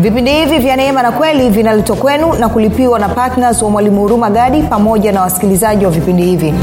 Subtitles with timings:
[0.00, 4.30] vipindi hivi vya neema na kweli vinaletwa kwenu na kulipiwa na ptns wa mwalimu huruma
[4.30, 6.54] gadi pamoja na wasikilizaji wa vipindi hivi.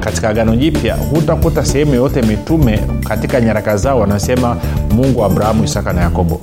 [0.00, 4.56] Katika agano jipya hutakuta sehemu yoyote mitume katika nyaraka zao wanasema
[4.94, 6.40] mungu abrahamu isaka na yakobo.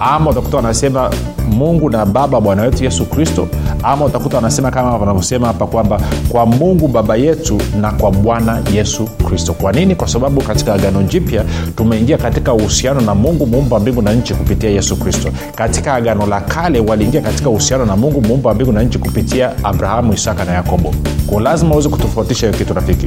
[0.00, 1.10] Ama utakuta wanasema
[1.50, 3.48] mungu na baba bwana wetu yesu kristo
[3.82, 9.04] ama utakuta wanasema kama wanavyosema hapa kwamba kwa mungu baba yetu na kwa bwana yesu
[9.04, 9.52] kristo.
[9.52, 9.94] Kwa nini?
[9.94, 11.44] Kwa sababu katika agano jipya
[11.76, 15.28] tumeingia katika uhusiano na mungu muumba wa mbingu na nchi kupitia yesu kristo.
[15.54, 19.64] Katika agano la kale waliingia katika uhusiano na mungu muumba wa mbingu na nchi kupitia
[19.64, 20.94] abrahamu isaka na yakobo.
[21.30, 23.06] Ko lazima uweze kutofautisha hiyo kitu rafiki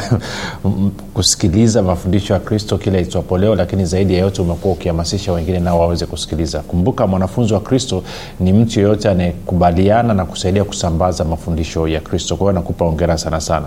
[1.19, 5.79] kusikiliza mafundisho ya kristo kila itwapo leo lakini zaidi ya yote umekuwa ukihamasisha wengine nao
[5.79, 6.59] waweze kusikiliza.
[6.59, 8.03] Kumbuka mwanafunzi wa kristo
[8.39, 12.35] ni mtu yeyote anayekubaliana na kusaidia kusambaza mafundisho ya kristo.
[12.35, 13.65] Kwa hiyo nakupa ongera sana sana.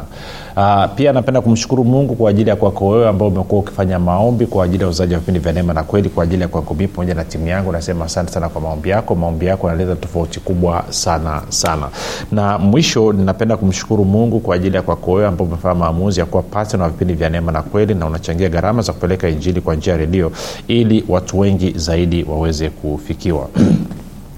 [0.56, 4.64] Aa, pia napenda kumshukuru mungu kwa ajili ya kwako wewe ambao umekuwa ukifanya maombi kwa
[4.64, 7.14] ajili ya uzaji wa vipindi vya neema na kweli kwa ajili ya kwako mii pamoja
[7.14, 7.72] na timu yangu.
[7.72, 9.14] Nasema asante sana kwa maombi yako.
[9.14, 11.88] Maombi yako yanaleta tofauti kubwa sana sana.
[12.32, 16.42] Na mwisho ninapenda kumshukuru mungu kwa ajili ya kwako wewe ambao umefanya maamuzi ya kuwa
[16.42, 19.92] patna wa vipindi vya neema na kweli na unachangia gharama za kupeleka injili kwa njia
[19.92, 20.32] ya redio
[20.68, 23.48] ili watu wengi zaidi waweze kufikiwa.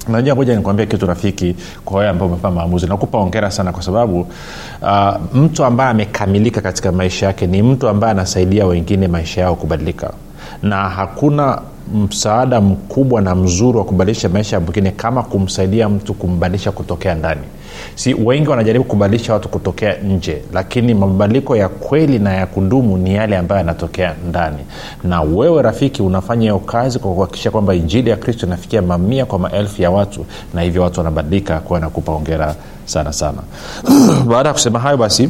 [0.08, 2.86] Najua moja nikuambia kitu rafiki kwa wewe ambao umefanya maamuzi.
[2.86, 4.20] Nakupa ongera sana kwa sababu
[4.82, 10.12] uh, mtu ambaye amekamilika katika maisha yake ni mtu ambaye anasaidia wengine maisha yao kubadilika.
[10.62, 11.60] Na hakuna
[11.94, 17.40] msaada mkubwa na mzuri wa kubadilisha maisha ya mwingine kama kumsaidia mtu kumbadilisha kutokea ndani
[17.94, 23.14] si wengi wanajaribu kubadilisha watu kutokea nje lakini mabadiliko ya kweli na ya kudumu ni
[23.14, 24.58] yale ambayo yanatokea ndani.
[25.04, 29.38] Na wewe rafiki unafanya hiyo kazi kwa kuhakikisha kwamba injili ya kristo inafikia mamia kwa
[29.38, 32.54] maelfu ya watu na hivyo watu wanabadilika kuwa nakupa ongera
[32.84, 33.38] sana sana.
[34.30, 35.28] Baada ya kusema hayo basi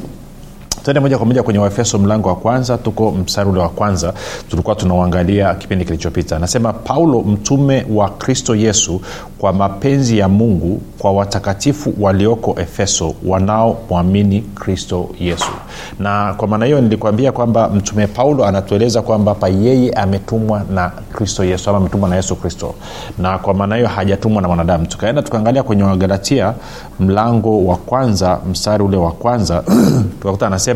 [0.85, 2.79] tuende moja kwa moja kwenye waefeso mlango wa kwanza.
[2.79, 4.13] Tuko mstari ule wa kwanza.
[4.51, 6.37] Tulikuwa tunauangalia kipindi kilichopita.
[6.37, 9.01] Anasema paulo mtume wa kristo yesu
[9.39, 15.51] kwa mapenzi ya mungu kwa watakatifu walioko efeso wanaomwamini kristo yesu.
[15.99, 21.45] Na kwa maana hiyo nilikuambia kwamba mtume paulo anatueleza kwamba hapa yeye ametumwa na kristo
[21.45, 22.75] yesu ama ametumwa na yesu kristo.
[23.19, 24.87] Na kwa maana hiyo hajatumwa na mwanadamu.
[24.87, 26.55] Tukaenda tukaangalia kwenye wagalatia
[27.01, 29.65] mlango wa kwanza mstari ule wa kwanza
[30.21, 30.74] tukakuta anasema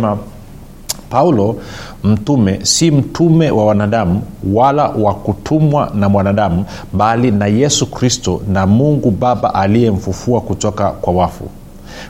[1.11, 1.56] paulo
[2.05, 4.23] mtume si mtume wa wanadamu
[4.53, 11.12] wala wa kutumwa na mwanadamu bali na yesu kristo na mungu baba aliyemfufua kutoka kwa
[11.12, 11.45] wafu.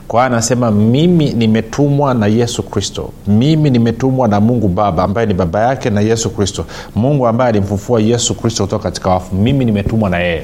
[0.09, 3.11] Kwa anasema mimi nimetumwa na yesu kristo.
[3.27, 6.65] Mimi nimetumwa na mungu baba ambaye ni baba yake na yesu kristo.
[6.95, 9.35] Mungu ambaye alimfufua yesu kristo kutoka katika wafu.
[9.37, 10.43] Mimi nimetumwa na yeye.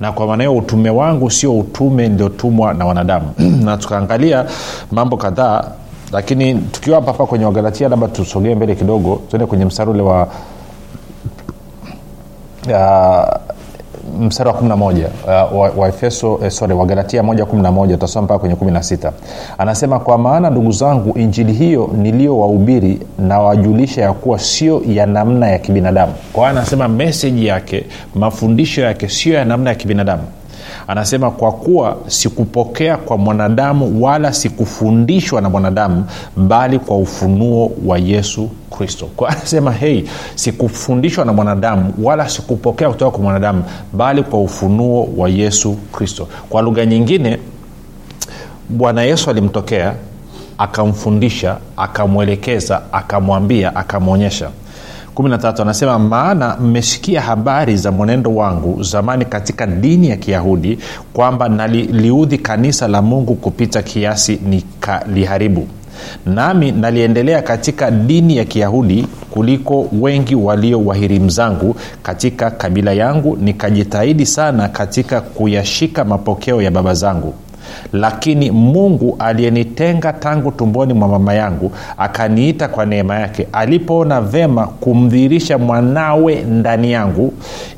[0.00, 3.30] Na kwa maana hiyo utume wangu sio utume niliotumwa na wanadamu.
[3.64, 4.44] Na tukaangalia
[4.92, 5.64] mambo kadhaa
[6.14, 10.28] lakini tukiwa hapa kwenye wagalatia labda tusogee mbele kidogo tuende kwenye mstari ule wa
[12.68, 13.44] uh,
[14.20, 19.12] mstari wa 11 uh, wa, wa eh, sorry wagalatia 111 utasoma mpaka kwenye 16
[19.58, 25.48] anasema kwa maana ndugu zangu injili hiyo niliyowahubiri na wajulisha ya kuwa sio ya namna
[25.48, 26.12] ya kibinadamu.
[26.32, 30.22] Kwa anasema meseji yake mafundisho yake sio ya namna ya kibinadamu
[30.88, 36.04] anasema kwa kuwa sikupokea kwa mwanadamu wala sikufundishwa na mwanadamu
[36.36, 39.08] bali kwa ufunuo wa yesu kristo.
[39.16, 40.04] Kwa anasema hei
[40.34, 46.28] sikufundishwa na mwanadamu wala sikupokea kutoka kwa mwanadamu bali kwa ufunuo wa yesu kristo.
[46.50, 47.38] Kwa lugha nyingine
[48.68, 49.94] bwana yesu alimtokea
[50.58, 54.50] akamfundisha akamwelekeza akamwambia akamwonyesha
[55.14, 60.78] 13 anasema maana mmesikia habari za mwenendo wangu zamani katika dini ya kiyahudi
[61.12, 65.66] kwamba naliudhi kanisa la mungu kupita kiasi nikaliharibu.
[66.26, 74.26] Nami naliendelea katika dini ya kiyahudi kuliko wengi walio wahirimu zangu katika kabila yangu nikajitahidi
[74.26, 77.34] sana katika kuyashika mapokeo ya baba zangu
[77.92, 85.58] lakini mungu aliyenitenga tangu tumboni mwa mama yangu akaniita kwa neema yake alipoona vema kumdhihirisha
[85.58, 87.32] mwanawe ndani yangu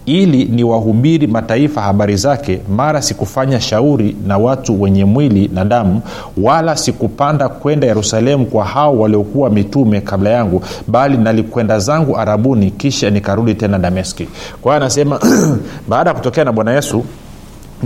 [0.07, 6.01] ili niwahubiri mataifa habari zake mara sikufanya shauri na watu wenye mwili na damu
[6.43, 13.11] wala sikupanda kwenda yerusalemu kwa hao waliokuwa mitume kabla yangu bali nalikwenda zangu arabuni kisha
[13.11, 14.29] nikarudi tena dameski.
[14.63, 15.21] Kwa hiyo anasema
[15.89, 17.05] baada ya kutokea na bwana yesu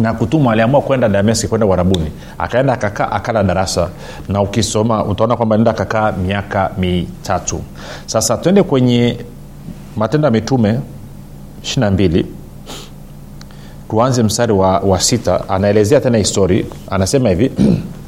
[0.00, 3.88] na kutumwa aliamua kwenda dameski kwenda uharabuni akaenda akakaa akala darasa.
[4.28, 7.60] Na ukisoma utaona kwamba nenda akakaa miaka mitatu.
[8.06, 9.16] Sasa twende kwenye
[9.96, 10.80] matendo ya mitume
[11.62, 12.24] 22
[13.90, 15.48] tuanze mstari wa, wa sita.
[15.48, 17.50] Anaelezea tena histori anasema hivi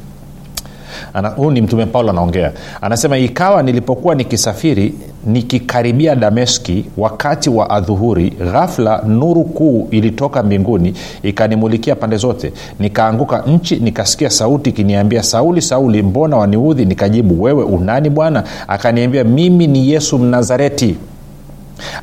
[1.37, 2.53] huu ni mtume paulo anaongea.
[2.81, 4.94] Anasema ikawa nilipokuwa nikisafiri
[5.26, 12.53] nikikaribia dameski wakati wa adhuhuri ghafla nuru kuu ilitoka mbinguni ikanimulikia pande zote.
[12.79, 19.67] Nikaanguka nchi nikasikia sauti ikiniambia sauli sauli mbona waniudhi nikajibu wewe unani bwana akaniambia mimi
[19.67, 20.97] ni yesu mnazareti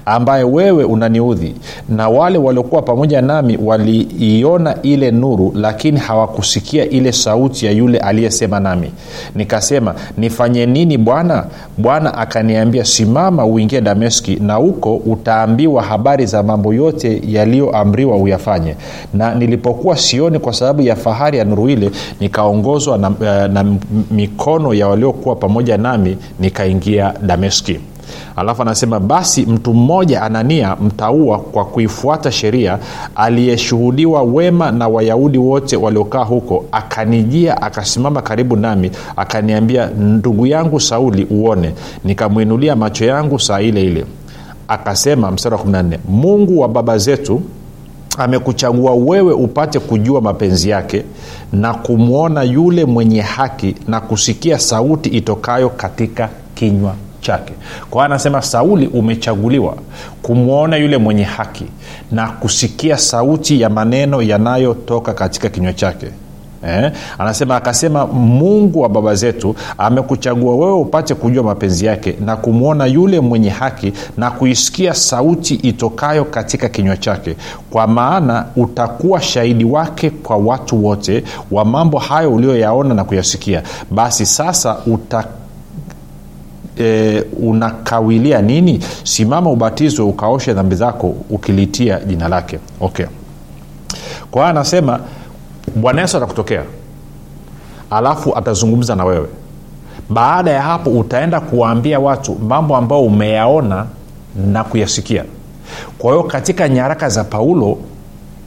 [0.06, 1.56] ambaye wewe unaniudhi.
[1.90, 8.60] Na wale waliokuwa pamoja nami waliiona ile nuru lakini hawakusikia ile sauti ya yule aliyesema
[8.60, 8.92] nami.
[9.36, 11.46] Nikasema nifanye nini bwana?
[11.78, 18.76] Bwana akaniambia simama uingie dameski na huko utaambiwa habari za mambo yote yaliyoamriwa uyafanye.
[19.14, 23.10] Na nilipokuwa sioni kwa sababu ya fahari ya nuru ile nikaongozwa na,
[23.48, 23.66] na
[24.12, 27.80] mikono ya waliokuwa pamoja nami nikaingia dameski
[28.36, 32.80] alafu anasema basi mtu mmoja anania mtaua kwa kuifuata sheria
[33.16, 41.28] aliyeshuhudiwa wema na wayahudi wote waliokaa huko akanijia akasimama karibu nami akaniambia ndugu yangu sauli
[41.30, 41.74] uone.
[42.04, 44.06] Nikamwinulia macho yangu saa ile ile.
[44.68, 47.42] Akasema mstari wa 14 mungu wa baba zetu
[48.18, 51.04] amekuchagua wewe upate kujua mapenzi yake
[51.54, 57.54] na kumwona yule mwenye haki na kusikia sauti itokayo katika kinywa chake.
[57.90, 59.76] Kwa anasema sauli umechaguliwa
[60.22, 61.66] kumwona yule mwenye haki
[62.12, 66.08] na kusikia sauti ya maneno yanayotoka katika kinywa chake.
[66.68, 72.86] Eh, anasema akasema mungu wa baba zetu amekuchagua wewe upate kujua mapenzi yake na kumwona
[72.86, 77.36] yule mwenye haki na kuisikia sauti itokayo katika kinywa chake.
[77.70, 83.64] Kwa maana utakuwa shahidi wake kwa watu wote wa mambo hayo ulioyaona na kuyasikia.
[83.92, 85.24] Basi sasa uta
[86.80, 88.80] e, unakawilia nini?
[89.04, 92.60] Simama ubatizwe ukaoshe dhambi zako ukilitia jina lake.
[92.82, 93.06] Okay.
[94.32, 95.00] Kwa hiyo anasema
[95.76, 96.64] bwana yesu atakutokea.
[97.90, 99.28] Alafu atazungumza na wewe.
[100.10, 103.86] Baada ya hapo utaenda kuwaambia watu mambo ambayo umeyaona
[104.52, 105.24] na kuyasikia.
[105.98, 107.78] Kwa hiyo katika nyaraka za paulo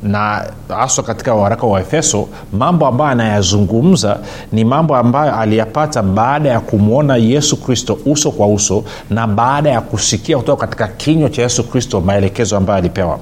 [0.03, 4.19] na haswa katika waraka wa efeso mambo ambayo anayazungumza
[4.53, 9.81] ni mambo ambayo aliyapata baada ya kumwona yesu kristo uso kwa uso na baada ya
[9.81, 13.19] kusikia kutoka katika kinywa cha yesu kristo maelekezo ambayo alipewa.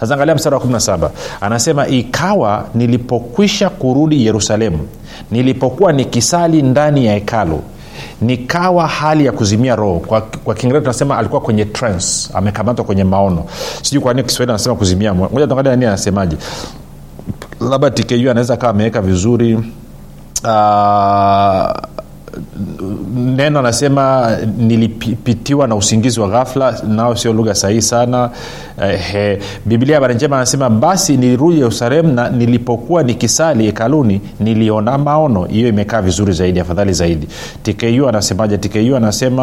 [0.00, 4.78] Sasa angalia mstari wa 17 anasema ikawa nilipokwisha kurudi yerusalemu
[5.30, 7.62] nilipokuwa nikisali ndani ya hekalu
[8.20, 9.98] nikawa hali ya kuzimia roho.
[9.98, 13.44] Kwa, kwa kiingereza tunasema alikuwa kwenye trance amekamatwa kwenye maono.
[13.82, 16.36] Sijui kwa nini kiswahili anasema kuzimia moja tuangalia nini anasemaje.
[17.60, 19.54] Labda tku anaweza kawa ameweka vizuri.
[20.44, 21.70] Uh,
[23.14, 28.30] neno anasema nilipitiwa na usingizi wa ghafla nao sio lugha sahihi sana.
[28.82, 35.44] Eh, biblia habari njema anasema basi nilirudi yerusalemu na nilipokuwa nikisali hekaluni niliona maono.
[35.44, 37.28] Hiyo imekaa vizuri zaidi afadhali zaidi.
[37.62, 38.58] Tku anasemaje?
[38.58, 39.42] Tku anasema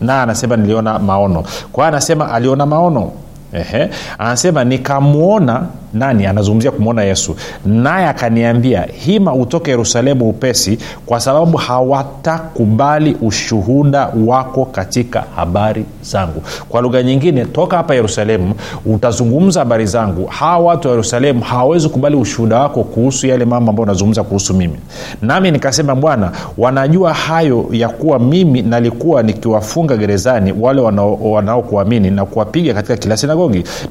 [0.00, 1.42] na anasema niliona maono.
[1.72, 3.12] Kwa anasema aliona maono
[3.52, 3.88] Ehe.
[4.18, 5.62] anasema nikamwona
[5.94, 6.26] nani?
[6.26, 7.36] Anazungumzia kumwona yesu.
[7.66, 16.42] Naye akaniambia hima utoke yerusalemu upesi kwa sababu hawatakubali ushuhuda wako katika habari zangu.
[16.68, 18.54] Kwa lugha nyingine toka hapa yerusalemu
[18.86, 20.26] utazungumza habari zangu.
[20.26, 24.76] Hawa watu wa yerusalemu hawawezi kubali ushuhuda wako kuhusu yale mambo ambayo unazungumza kuhusu mimi.
[25.22, 32.24] Nami nikasema bwana wanajua hayo ya kuwa mimi nalikuwa nikiwafunga gerezani wale wanaokuamini wanao na
[32.32, 33.41] kuwapiga katika kila sinagogi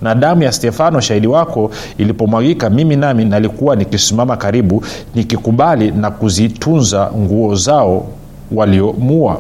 [0.02, 4.84] na damu ya stefano shahidi wako ilipomwagika mimi nami nalikuwa nikisimama karibu
[5.16, 8.08] nikikubali na kuzitunza nguo zao
[8.52, 9.40] waliomua.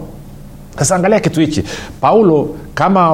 [0.77, 1.63] Sasa angalia kitu hichi.
[2.01, 3.13] Paulo kama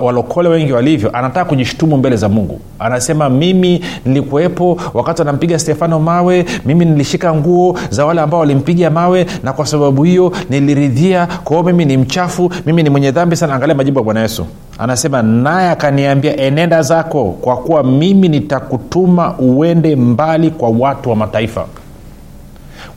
[0.00, 2.60] walokole wa, wa, wengi walivyo anataka kujishtumu mbele za mungu.
[2.78, 9.26] Anasema mimi nilikuwepo wakati wanampiga stefano mawe mimi nilishika nguo za wale ambao walimpiga mawe
[9.44, 13.54] na kwa sababu hiyo niliridhia kwao mimi ni mchafu mimi ni mwenye dhambi sana.
[13.54, 14.46] Angalia majibu ya bwana yesu.
[14.78, 21.66] Anasema naye akaniambia enenda zako kwa kuwa mimi nitakutuma uende mbali kwa watu wa mataifa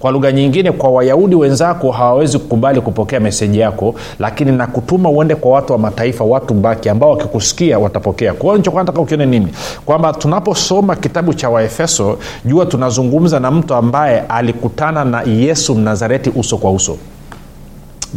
[0.06, 5.52] kwa lugha nyingine kwa wayahudi wenzako hawawezi kukubali kupokea meseji yako lakini nakutuma uende kwa
[5.52, 8.34] watu wa mataifa watu mbaki ambao wakikusikia watapokea.
[8.34, 9.48] Kwa hiyo nichokuwa ukione nini?
[9.86, 16.58] Kwamba tunaposoma kitabu cha waefeso jua tunazungumza na mtu ambaye alikutana na yesu mnazareti uso
[16.58, 16.98] kwa uso.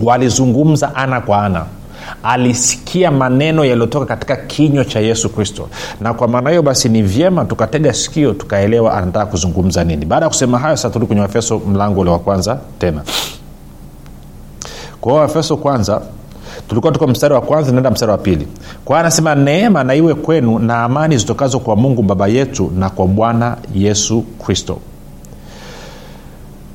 [0.03, 1.65] Walizungumza ana kwa ana
[2.23, 5.69] alisikia maneno yaliyotoka katika kinywa cha yesu kristo.
[6.01, 10.05] Na kwa maana hiyo basi ni vyema tukatega sikio tukaelewa anataka kuzungumza nini.
[10.07, 13.03] Baada ya kusema hayo sasa turudi kwenye waefeso mlango ule wa kwanza tena.
[15.01, 16.01] Kwa hiyo waefeso kwanza
[16.69, 18.49] tulikuwa tuko mstari wa kwanza naenda mstari wa pili.
[18.85, 23.07] Kwa anasema neema na iwe kwenu na amani zitokazo kwa mungu baba yetu na kwa
[23.07, 24.79] bwana yesu kristo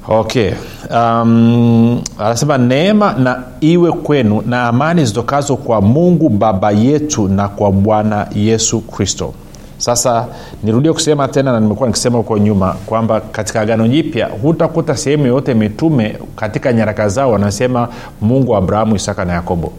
[0.08, 0.52] okay
[0.92, 7.72] um, anasema neema na iwe kwenu na amani zitokazo kwa mungu baba yetu na kwa
[7.72, 9.34] bwana yesu kristo.
[9.78, 10.26] Sasa
[10.64, 15.54] nirudie kusema tena na nimekuwa nikisema huko nyuma kwamba katika agano jipya hutakuta sehemu yoyote
[15.54, 17.88] mitume katika nyaraka zao wanasema
[18.22, 19.72] mungu wa abrahamu isaka na yakobo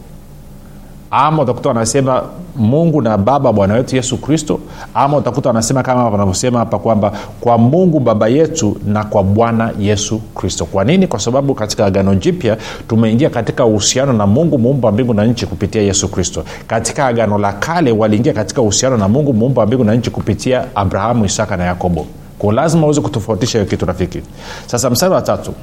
[1.17, 2.23] ama utakuta wanasema
[2.55, 4.59] mungu na baba bwana wetu yesu kristo.
[4.93, 10.19] Ama utakuta wanasema kama wanavyosema hapa kwamba kwa mungu baba yetu na kwa bwana yesu
[10.19, 10.65] kristo.
[10.65, 11.07] Kwa nini?
[11.07, 12.57] Kwa sababu katika agano jipya
[12.87, 16.43] tumeingia katika uhusiano na mungu muumba wa mbingu na nchi kupitia yesu kristo.
[16.67, 20.75] Katika agano la kale waliingia katika uhusiano na mungu muumba wa mbingu na nchi kupitia
[20.75, 22.05] abrahamu isaka na yakobo.
[22.39, 24.21] Ko lazima uweze kutofautisha hiyo kitu rafiki.
[24.67, 25.53] Sasa mstari wa tatu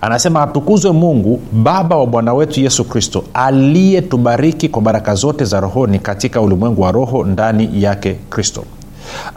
[0.00, 5.98] anasema atukuzwe mungu baba wa bwana wetu yesu kristo aliyetubariki kwa baraka zote za rohoni
[5.98, 8.64] katika ulimwengu wa roho ndani yake kristo.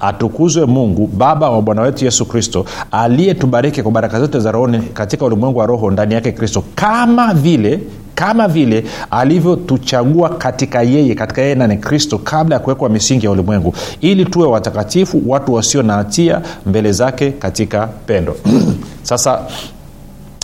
[0.02, 5.26] Atukuzwe mungu baba wa bwana wetu yesu kristo aliyetubariki kwa baraka zote za rohoni katika
[5.26, 7.80] ulimwengu wa roho ndani yake kristo kama vile
[8.16, 13.74] kama vile alivyotuchagua katika yeye katika yeye nani kristo kabla ya kuwekwa misingi ya ulimwengu
[14.02, 18.36] ili tuwe watakatifu watu wasio na hatia mbele zake katika pendo.
[19.04, 19.40] Sasa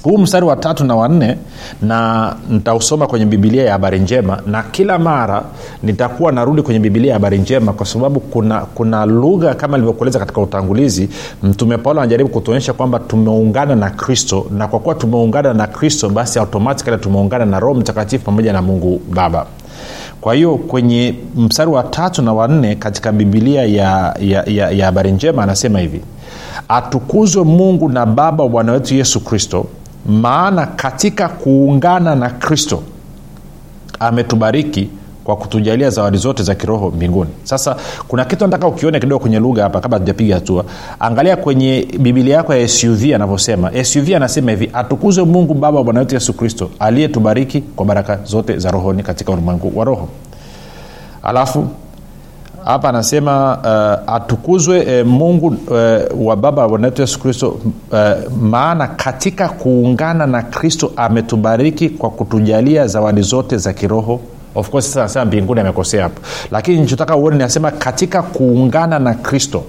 [0.03, 1.37] huu mstari wa tatu na wanne
[1.81, 5.43] na nitausoma kwenye bibilia ya habari njema na kila mara
[5.83, 10.41] nitakuwa narudi kwenye bibilia ya habari njema kwa sababu kuna kuna lugha kama ilivyokueleza katika
[10.41, 11.09] utangulizi
[11.43, 16.39] mtume paulo anajaribu kutuonyesha kwamba tumeungana na kristo na kwa kuwa tumeungana na kristo basi
[16.39, 19.45] automatikali tumeungana na roho mtakatifu pamoja na mungu baba.
[20.21, 25.11] Kwa hiyo kwenye mstari wa tatu na wanne katika bibilia ya ya, ya, ya habari
[25.11, 26.01] njema anasema hivi
[26.69, 29.65] atukuzwe mungu na baba wa bwana wetu yesu kristo
[30.05, 32.83] maana katika kuungana na kristo
[33.99, 34.89] ametubariki
[35.23, 37.29] kwa kutujalia zawadi zote za kiroho mbinguni.
[37.43, 37.75] Sasa
[38.07, 40.65] kuna kitu nataka ukione kidogo kwenye lugha hapa kabla tujapiga hatua.
[40.99, 43.83] Angalia kwenye bibilia yako ya suv anavyosema.
[43.83, 48.57] Suv anasema hivi atukuzwe mungu baba wa bwana wetu yesu kristo aliyetubariki kwa baraka zote
[48.57, 50.07] za rohoni katika ulimwengu wa roho.
[51.23, 51.67] Alafu
[52.65, 57.59] hapa anasema uh, atukuzwe eh, mungu eh, wa baba wa yesu kristo
[57.93, 64.19] eh, maana katika kuungana na kristo ametubariki kwa kutujalia zawadi zote za kiroho.
[64.55, 66.21] Of course sasa anasema mbinguni amekosea hapo.
[66.51, 69.63] Lakini nichotaka uone niasema katika kuungana na kristo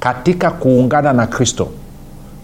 [0.00, 1.68] katika kuungana na kristo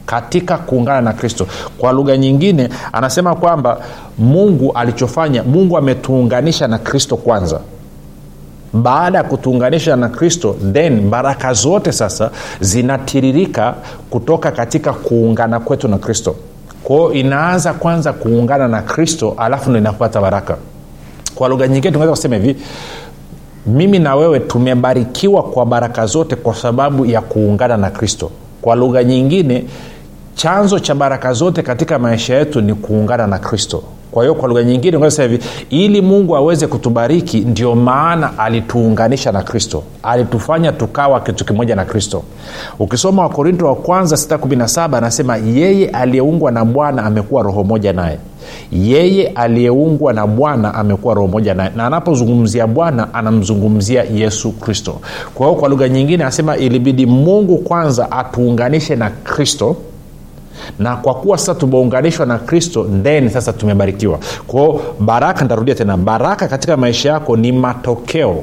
[0.06, 1.46] katika kuungana na kristo.
[1.78, 3.78] Kwa lugha nyingine anasema kwamba
[4.18, 7.60] mungu alichofanya mungu ametuunganisha na kristo kwanza
[8.74, 13.74] baada ya kutuunganisha na kristo then baraka zote sasa zinatiririka
[14.10, 16.36] kutoka katika kuungana kwetu na kristo.
[16.84, 20.56] Kwao inaanza kwanza kuungana na kristo alafu ndo inapata baraka.
[21.34, 22.56] Kwa lugha nyingine tunaweza kusema hivi
[23.66, 28.30] mimi na wewe tumebarikiwa kwa baraka zote kwa sababu ya kuungana na kristo.
[28.62, 29.64] Kwa lugha nyingine
[30.34, 33.82] chanzo cha baraka zote katika maisha yetu ni kuungana na kristo
[34.14, 39.42] kwa hiyo kwa lugha nyingine sema hivi ili mungu aweze kutubariki ndio maana alituunganisha na
[39.42, 39.82] kristo.
[40.02, 42.22] Alitufanya tukawa kitu kimoja na kristo.
[42.78, 48.18] Ukisoma wakorinto wa kwanza 617 anasema yeye aliyeungwa na bwana amekuwa roho moja naye.
[48.72, 51.70] Yeye aliyeungwa na bwana amekuwa roho moja naye.
[51.76, 55.00] Na anapozungumzia bwana anamzungumzia yesu kristo.
[55.34, 59.76] Kwa hiyo kwa lugha nyingine anasema ilibidi mungu kwanza atuunganishe na kristo
[60.78, 64.18] na kwa kuwa sasa tumeunganishwa na kristo then sasa tumebarikiwa.
[64.46, 68.42] Kwao baraka nitarudia tena baraka katika maisha yako ni matokeo.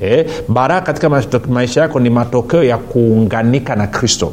[0.00, 1.08] Eh, baraka katika
[1.48, 4.32] maisha yako ni matokeo ya kuunganika na kristo.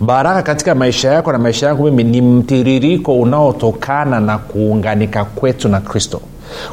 [0.00, 5.80] Baraka katika maisha yako na maisha yangu mimi ni mtiririko unaotokana na kuunganika kwetu na
[5.80, 6.20] kristo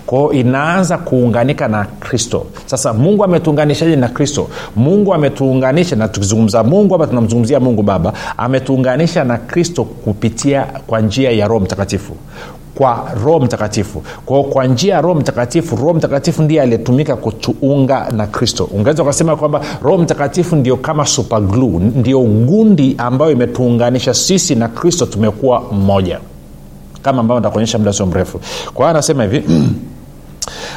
[0.05, 2.45] kwao inaanza kuunganika na kristo.
[2.65, 4.47] Sasa mungu ametuunganishaje na kristo?
[4.75, 11.31] Mungu ametuunganisha na tukizungumza mungu hapa tunamzungumzia mungu baba ametuunganisha na kristo kupitia kwa njia
[11.31, 12.13] ya roho mtakatifu.
[12.75, 14.03] Kwa roho mtakatifu.
[14.25, 18.69] Kwao kwa njia ya roho mtakatifu roho mtakatifu ndiye aliyetumika kutuunga na kristo.
[18.71, 25.05] Ungaweza ukasema kwamba roho mtakatifu ndio kama superglue ndio gundi ambayo imetuunganisha sisi na kristo
[25.05, 26.19] tumekuwa mmoja
[27.07, 28.39] kama ambavyo nitakuonyesha muda sio mrefu.
[28.73, 29.43] Kwa hiyo anasema hivi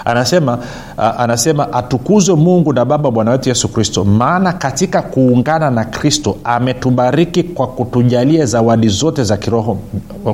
[0.05, 0.59] anasema
[0.99, 6.37] uh, anasema atukuzwe mungu na baba bwana wetu yesu kristo maana katika kuungana na kristo
[6.45, 9.79] ametubariki kwa kutujalia zawadi zote za kiroho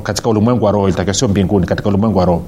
[0.03, 2.41] katika ulimwengu wa roho ilitakiwa sio mbinguni katika ulimwengu wa roho.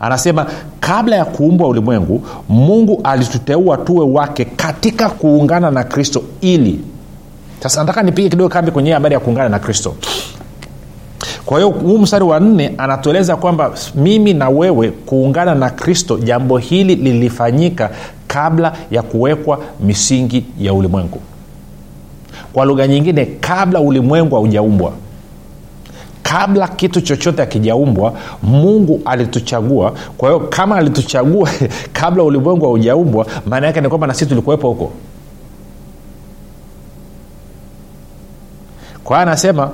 [0.00, 0.46] Anasema
[0.80, 6.80] kabla ya kuumbwa ulimwengu mungu alituteua tuwe wake katika kuungana na kristo ili
[7.60, 9.94] sasa nataka nipige kidogo kambi kwenye habari ya kuungana na kristo
[11.46, 16.58] kwa hiyo huu mstari wa nne anatueleza kwamba mimi na wewe kuungana na kristo jambo
[16.58, 17.90] hili lilifanyika
[18.26, 21.20] kabla ya kuwekwa misingi ya ulimwengu.
[22.52, 24.92] Kwa lugha nyingine kabla ulimwengu haujaumbwa
[26.22, 29.92] kabla kitu chochote akijaumbwa mungu alituchagua.
[30.16, 31.50] Kwa hiyo kama alituchagua
[31.92, 34.92] kabla ulimwengu haujaumbwa maana yake ni kwamba na sisi tulikuwepo huko.
[39.04, 39.70] Kwa hiyo anasema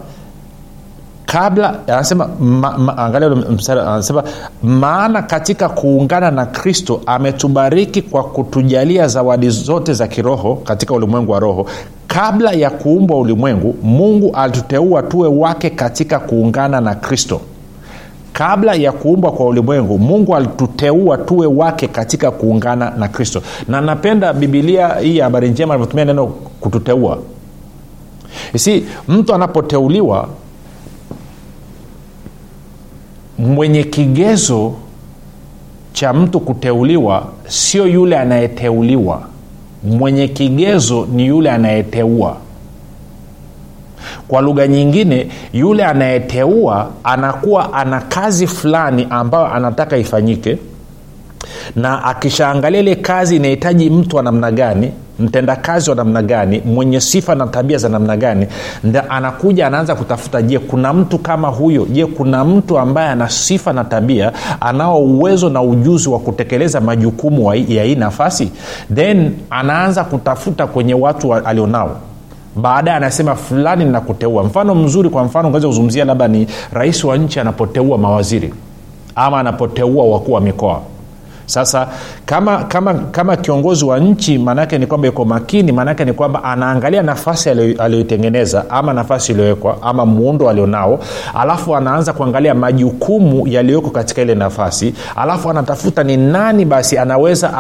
[1.33, 4.23] kabla anasema ma, ma, angalia mstari anasema
[4.63, 11.41] maana katika kuungana na kristo ametubariki kwa kutujalia zawadi zote za kiroho katika ulimwengu wa
[11.41, 11.67] roho.
[12.07, 17.41] Kabla ya kuumbwa ulimwengu mungu alituteua tuwe wake katika kuungana na kristo.
[18.33, 23.43] Kabla ya kuumbwa kwa ulimwengu mungu alituteua tuwe wake katika kuungana na kristo.
[23.69, 26.27] Na napenda bibilia hii habari njema alivyotumia neno
[26.61, 27.19] kututeua.
[28.57, 30.29] Si mtu anapoteuliwa
[33.39, 34.73] mwenye kigezo
[35.93, 39.23] cha mtu kuteuliwa sio yule anayeteuliwa.
[39.85, 42.37] Mwenye kigezo ni yule anayeteua.
[44.29, 50.59] Kwa lugha nyingine yule anayeteua anakuwa ana kazi fulani ambayo anataka ifanyike
[51.77, 57.35] na akishaangalia ile kazi inahitaji mtu wa namna gani mtendakazi wa namna gani mwenye sifa
[57.35, 58.47] na tabia za namna gani
[58.85, 61.87] nda anakuja anaanza kutafuta je kuna mtu kama huyo?
[61.91, 67.55] Je kuna mtu ambaye ana sifa na tabia anao uwezo na ujuzi wa kutekeleza majukumu
[67.55, 68.53] ya hii nafasi?
[68.95, 71.97] Then anaanza kutafuta kwenye watu alionao.
[72.57, 77.41] Baadaye anasema fulani nakuteua mfano mzuri kwa mfano ungeweza kuzungumzia labda ni rais wa nchi
[77.41, 78.55] anapoteua mawaziri
[79.15, 80.81] ama anapoteua wakuu wa mikoa
[81.47, 81.89] sasa
[82.27, 87.03] kama kama kama kiongozi wa nchi maanaake ni kwamba yuko makini maanaake ni kwamba anaangalia
[87.03, 90.99] nafasi aliyoitengeneza ama nafasi iliyowekwa ama muundo alionao
[91.35, 97.55] alafu anaanza kuangalia majukumu yaliyoko katika ile nafasi alafu anatafuta ni nani basi anaweza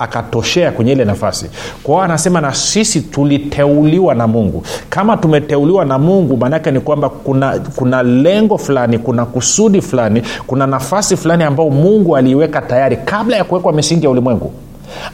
[0.00, 1.46] akatoshea aka, aka kwenye ile nafasi.
[1.82, 4.62] Kwao anasema na sisi tuliteuliwa na mungu.
[4.90, 10.66] Kama tumeteuliwa na mungu maanaake ni kwamba kuna kuna lengo fulani kuna kusudi fulani kuna
[10.66, 14.52] nafasi fulani ambayo mungu aliiweka tayari kabla ya kuwekwa misingi ya ulimwengu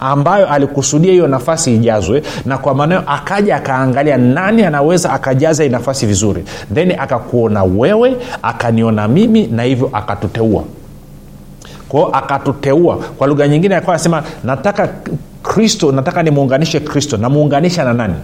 [0.01, 6.07] ambayo alikusudia hiyo nafasi ijazwe na kwa maanao akaja akaangalia nani anaweza akajaza hii nafasi
[6.07, 6.45] vizuri.
[6.75, 10.65] Then akakuona wewe akaniona mimi na hivyo akatuteua.
[11.89, 12.97] Kwao akatuteua.
[12.97, 14.89] Kwa lugha nyingine akawa anasema nataka
[15.43, 18.15] kristo nataka nimuunganishe kristo namuunganisha na nani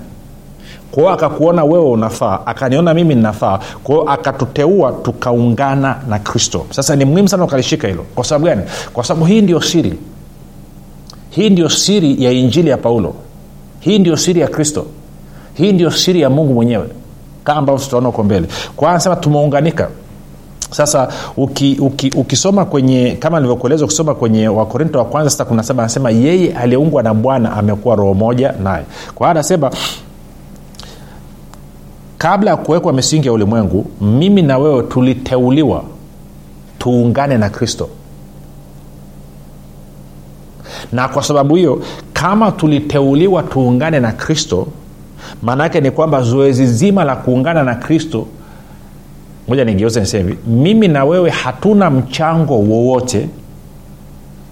[0.91, 3.59] kwao akakuona wewe unafaa akaniona mimi ninafaa.
[3.85, 6.67] Kwao akatuteua tukaungana na kristo.
[6.71, 8.05] Sasa ni muhimu sana ukalishika hilo.
[8.15, 8.63] Kwa sababu gani?
[8.93, 9.99] Kwa sababu hii ndio siri.
[11.31, 13.15] Hii ndio siri ya injili ya paulo.
[13.81, 14.87] Hii ndio siri ya kristo.
[15.55, 16.87] Hii ndio siri ya mungu mwenyewe.
[17.45, 18.47] Kama ambavyo tutaona huko mbele.
[18.77, 19.89] Kwa anasema tumeunganika.
[20.71, 25.83] Sasa uki, uki, ukisoma kwenye kama nilivyokueleza ukisoma kwenye wakorinto wa kwanza sita kuna saba
[25.83, 28.85] anasema yeye aliyeungwa na bwana amekuwa roho moja naye.
[29.15, 29.71] Kwa hiyo anasema
[32.21, 35.85] kabla ya kuwekwa misingi ya ulimwengu mimi na wewe tuliteuliwa
[36.79, 37.89] tuungane na kristo.
[40.93, 44.67] Na kwa sababu hiyo kama tuliteuliwa tuungane na kristo
[45.43, 48.27] maana ni kwamba zoezi zima la kuungana na kristo
[49.49, 53.29] moja nigeuze niseme mimi na wewe hatuna mchango wowote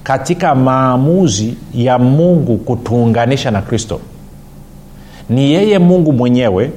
[0.03, 4.01] katika maamuzi ya mungu kutuunganisha na kristo.
[5.31, 6.71] Ni yeye mungu mwenyewe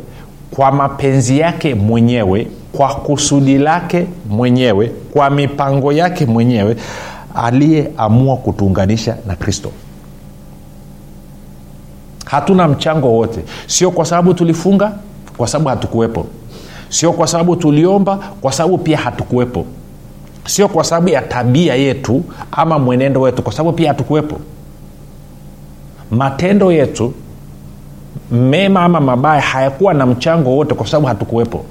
[0.56, 6.76] kwa mapenzi yake mwenyewe kwa kusudi lake mwenyewe kwa mipango yake mwenyewe
[7.36, 9.72] aliyeamua kutuunganisha na kristo.
[12.26, 13.44] Hatuna mchango wowote.
[13.68, 14.92] Sio kwa sababu tulifunga
[15.38, 16.26] kwa sababu hatukuwepo.
[16.90, 19.66] Sio kwa sababu tuliomba kwa sababu pia hatukuwepo.
[20.46, 24.38] Sio kwa sababu ya tabia yetu ama mwenendo wetu kwa sababu pia hatukuwepo.
[26.12, 27.14] Matendo yetu
[28.32, 31.65] mema ama mabaya hayakuwa na mchango wote kwa sababu hatukuwepo.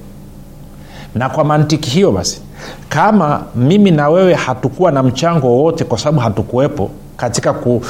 [1.14, 2.42] Na kwa mantiki hiyo basi
[2.88, 7.82] kama mimi na wewe hatukuwa na mchango wowote kwa sababu hatukuwepo katika ku,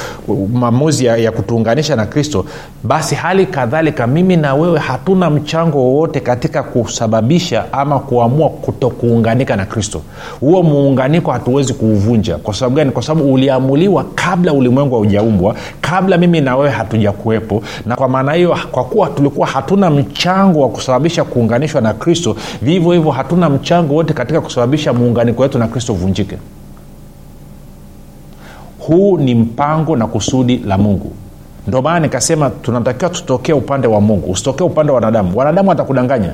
[0.53, 2.45] maamuzi ya, ya kutuunganisha na kristo
[2.83, 9.65] basi hali kadhalika mimi na wewe hatuna mchango wowote katika kusababisha ama kuamua kutokuunganika na
[9.65, 10.01] kristo.
[10.39, 12.37] Huo muunganiko hatuwezi kuuvunja.
[12.37, 12.91] Kwa sababu gani?
[12.91, 17.63] Kwa sababu uliamuliwa kabla ulimwengu haujaumbwa kabla mimi na wewe hatujakuwepo.
[17.85, 22.91] Na kwa maana hiyo kwa kuwa tulikuwa hatuna mchango wa kusababisha kuunganishwa na kristo vivyo
[22.91, 26.37] hivyo hatuna mchango wote katika kusababisha muunganiko wetu na kristo uvunjike
[28.87, 31.11] huu ni mpango na kusudi la mungu.
[31.67, 34.31] Ndio maana nikasema tunatakiwa tutokee upande wa mungu.
[34.31, 35.37] Usitokee upande wa wanadamu.
[35.37, 36.33] Wanadamu watakudanganya.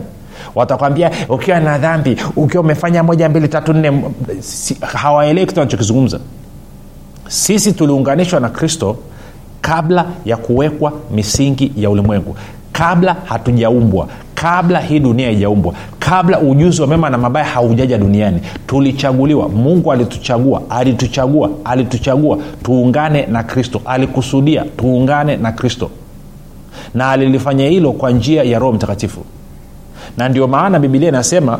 [0.55, 4.03] Watakwambia ukiwa na dhambi ukiwa umefanya moja mbili tatu nne
[4.39, 6.19] si, hawaelewi kitu anachokizungumza
[7.27, 8.97] sisi tuliunganishwa na kristo
[9.61, 12.35] kabla ya kuwekwa misingi ya ulimwengu.
[12.71, 14.07] Kabla hatujaumbwa
[14.41, 19.49] kabla hii dunia haijaumbwa kabla ujuzi wa mema na mabaya haujaja duniani tulichaguliwa.
[19.49, 22.37] Mungu alituchagua alituchagua alituchagua.
[22.63, 23.81] Tuungane na kristo.
[23.85, 25.89] Alikusudia tuungane na kristo.
[26.93, 29.25] Na alilifanya hilo kwa njia ya roho mtakatifu.
[30.17, 31.59] Na ndio maana bibilia inasema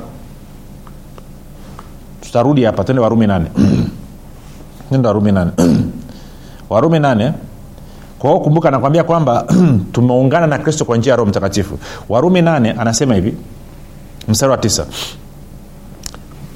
[2.22, 3.46] tutarudi hapa twende warumi nane.
[4.92, 5.52] Nenda warumi nane.
[6.70, 7.34] Warumi nane
[8.20, 9.46] kwa hiyo kumbuka nakwambia kwamba
[9.94, 11.80] tumeungana na kristo kwa njia ya roho mtakatifu.
[12.10, 13.34] Warumi nane anasema hivi
[14.28, 14.86] mstari wa tisa.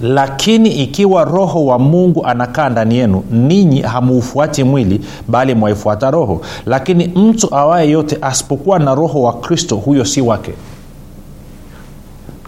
[0.02, 6.42] Lakini ikiwa roho wa mungu anakaa ndani yenu ninyi hamuufuati mwili bali mwaifuata roho.
[6.66, 10.54] Lakini mtu awaye yote asipokuwa na roho wa kristo huyo si wake.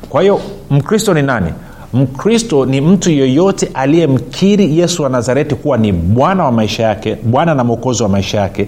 [0.09, 1.53] Kwa hiyo mkristo ni nani
[1.93, 7.55] mkristo ni mtu yeyote aliyemkiri yesu wa nazareti kuwa ni bwana wa maisha yake bwana
[7.55, 8.67] na mwokozi wa maisha yake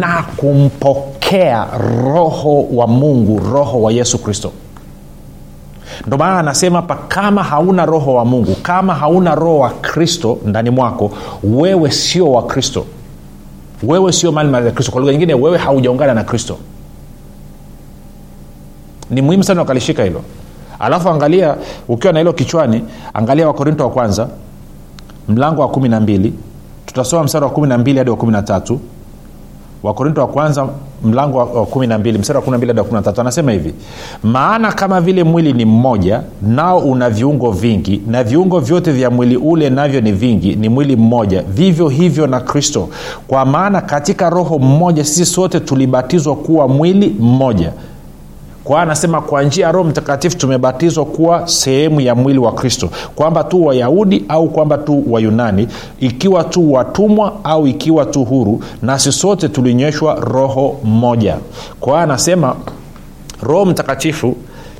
[0.00, 1.66] na kumpokea
[2.04, 4.52] roho wa mungu roho wa yesu kristo.
[6.06, 10.70] Ndo maana anasema hapa kama hauna roho wa mungu kama hauna roho wa kristo ndani
[10.70, 11.10] mwako
[11.44, 12.84] wewe sio wa kristo.
[13.82, 14.92] Wewe sio mali ya kristo.
[14.92, 16.58] Kwa lugha nyingine wewe haujaungana na kristo.
[19.10, 20.22] Ni muhimu sana ukalishika hilo
[20.78, 21.56] alafu angalia
[21.88, 22.82] ukiwa na hilo kichwani
[23.14, 24.28] angalia wakorinto wa kwanza
[25.28, 26.32] mlango wa kumi na mbili.
[26.86, 28.80] Tutasoma mstari wa kumi na mbili hadi wa kumi na tatu.
[29.82, 30.68] Wakorinto wa kwanza
[31.04, 33.20] mlango wa kumi na mbili mstari wa kumi na mbili hadi wa kumi na tatu.
[33.20, 33.74] Anasema hivi
[34.22, 39.36] maana kama vile mwili ni mmoja nao una viungo vingi na viungo vyote vya mwili
[39.36, 41.42] ule navyo ni vingi ni mwili mmoja.
[41.42, 42.88] Vivyo hivyo na kristo.
[43.28, 47.72] Kwa maana katika roho mmoja sisi sote tulibatizwa kuwa mwili mmoja
[48.66, 52.90] kwa anasema kwa njia ya roho mtakatifu tumebatizwa kuwa sehemu ya mwili wa kristo.
[53.14, 55.68] Kwamba tu wayahudi au kwamba tu wayunani
[56.00, 61.36] ikiwa tu watumwa au ikiwa tu huru nasi sote tulinyweshwa roho mmoja
[61.80, 62.56] kwa anasema
[63.42, 64.36] roho mtakatifu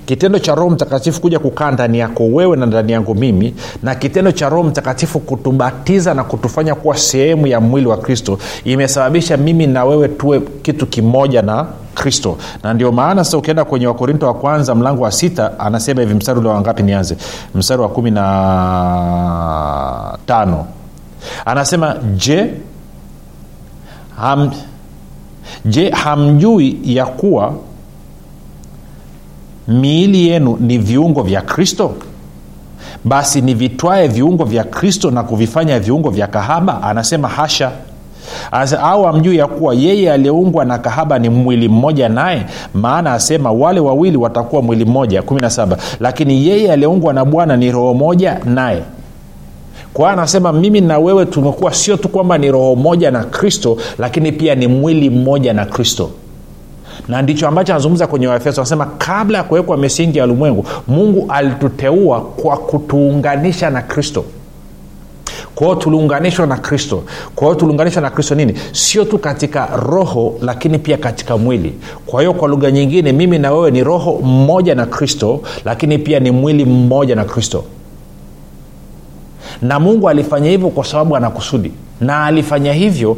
[0.07, 4.33] kitendo cha roho mtakatifu kuja kukaa ndani yako wewe na ndani yangu mimi na kitendo
[4.33, 9.85] cha roho mtakatifu kutubatiza na kutufanya kuwa sehemu ya mwili wa kristo imesababisha mimi na
[9.85, 12.37] wewe tuwe kitu kimoja na kristo.
[12.62, 16.38] Na ndio maana sasa ukienda kwenye wakorinto wa kwanza mlango wa sita anasema hivi mstari
[16.40, 17.16] ule wangapi nianze?
[17.54, 20.66] Mstari wa kumi na tano.
[21.44, 22.54] Anasema je
[24.16, 24.50] ham,
[25.64, 27.54] je hamjui ya kuwa
[29.68, 31.94] miili yenu ni viungo vya kristo?
[33.04, 36.82] Basi nivitwae viungo vya kristo na kuvifanya viungo vya kahaba?
[36.82, 37.72] Anasema hasha
[38.83, 42.42] au amjui ya kuwa yeye aliyeungwa na kahaba ni mwili mmoja naye?
[42.75, 45.20] Maana asema wale wawili watakuwa mwili mmoja.
[45.20, 48.83] 17 lakini yeye aliyeungwa na bwana ni roho moja naye.
[49.94, 54.33] Kwa anasema mimi na wewe tumekuwa sio tu kwamba ni roho moja na kristo lakini
[54.33, 56.11] pia ni mwili mmoja na kristo.
[57.09, 58.61] Na ndicho ambacho anazungumza kwenye waefeso.
[58.61, 64.25] Anasema kabla ya kuwekwa misingi ya ulimwengu mungu alituteua kwa kutuunganisha na kristo
[65.55, 67.03] kwa hiyo tuliunganishwa na kristo.
[67.35, 68.55] Kwa hiyo tuliunganishwa na kristo nini?
[68.72, 71.75] Sio tu katika roho lakini pia katika mwili.
[72.07, 76.20] Kwa hiyo kwa lugha nyingine mimi na wewe ni roho mmoja na kristo lakini pia
[76.20, 77.64] ni mwili mmoja na kristo.
[79.62, 83.16] Na mungu alifanya hivyo kwa sababu ana kusudi na alifanya hivyo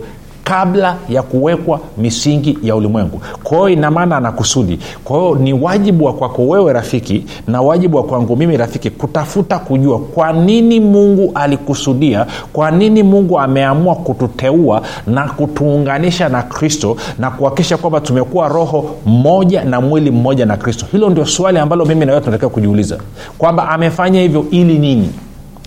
[0.48, 3.20] kabla ya kuwekwa misingi ya ulimwengu.
[3.42, 4.78] Kwa hiyo inamaana ana kusudi.
[5.04, 9.98] Kwa ni wajibu wa kwako wewe rafiki na wajibu wa kwangu mimi rafiki kutafuta kujua
[9.98, 17.76] kwa nini mungu alikusudia kwa nini mungu ameamua kututeua na kutuunganisha na kristo na kuhakikisha
[17.76, 20.86] kwamba tumekuwa roho mmoja na mwili mmoja na kristo.
[20.92, 22.98] Hilo ndio swali ambalo mimi na wewe tunatakiwa kujiuliza.
[23.38, 25.10] Kwamba amefanya hivyo ili nini?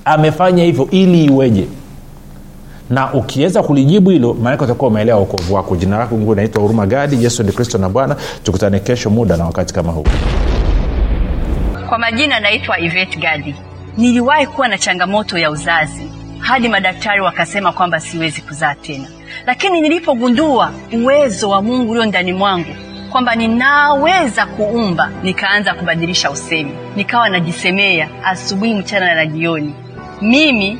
[0.06, 1.68] Amefanya hivyo ili iweje
[2.92, 5.76] na ukiweza kulijibu hilo maanake utakuwa umeelewa ukovu wako.
[5.76, 8.16] Jina lako nguu naitwa huruma gadi yesu ni kristo na bwana.
[8.44, 10.06] Tukutane kesho muda na wakati kama huu.
[11.90, 13.56] Kwa majina naitwa ivet gadi.
[13.98, 19.08] Niliwahi kuwa na changamoto ya uzazi hadi madaktari wakasema kwamba siwezi kuzaa tena.
[19.46, 22.76] Lakini nilipogundua uwezo wa mungu ulio ndani mwangu
[23.12, 26.72] kwamba ninaweza kuumba nikaanza kubadilisha usemi.
[26.96, 29.74] Nikawa najisemea asubuhi mchana na jioni.
[30.22, 30.80] Mimi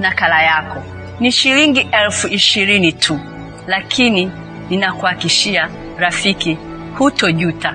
[0.00, 0.82] nakala yako.
[1.20, 3.20] Ni shilingi elfu ishirini tu
[3.66, 4.30] lakini
[4.70, 6.58] ninakuhakishia rafiki
[6.98, 7.74] hutojuta